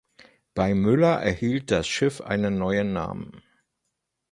[0.55, 3.43] Bei Müller erhielt das Schiff einen neuen Namen.